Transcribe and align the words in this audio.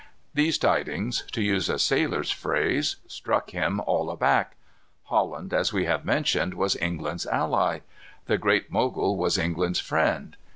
These 0.33 0.57
tidings, 0.57 1.25
to 1.31 1.43
use 1.43 1.69
a 1.69 1.77
sailor's 1.77 2.31
phrase, 2.31 2.95
"struck 3.05 3.51
him 3.51 3.79
all 3.81 4.09
aback." 4.09 4.55
Holland, 5.03 5.53
as 5.53 5.71
we 5.73 5.85
have 5.85 6.05
mentioned, 6.05 6.55
was 6.55 6.75
England's 6.77 7.27
ally. 7.27 7.81
The 8.25 8.39
Great 8.39 8.71
Mogul 8.71 9.15
was 9.15 9.37
England's 9.37 9.79
friend. 9.79 10.37